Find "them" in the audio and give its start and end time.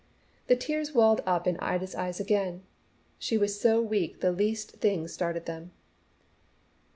5.45-5.73